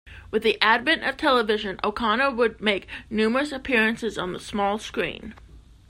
With 0.31 0.41
the 0.41 0.59
advent 0.63 1.03
of 1.03 1.15
television, 1.15 1.79
O'Connor 1.83 2.31
would 2.31 2.59
make 2.59 2.87
numerous 3.11 3.51
appearances 3.51 4.17
on 4.17 4.33
the 4.33 4.39
small 4.39 4.79
screen. 4.79 5.35